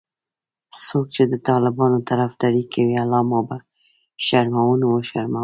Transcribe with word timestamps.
څوک 0.85 1.05
چې 1.15 1.23
د 1.31 1.33
طالبانو 1.47 1.97
طرفدارې 2.09 2.63
کوي 2.73 2.95
الله 3.03 3.21
مو 3.29 3.39
به 3.47 3.57
شرمونو 4.25 4.85
وشرموه😖 4.89 5.39